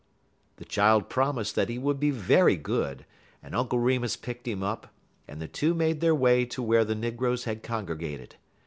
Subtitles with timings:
[0.55, 3.05] The child promised that he would be very good,
[3.43, 4.87] and Uncle Remus picked him up,
[5.27, 8.35] and the two made their way to where the negroes had congregated.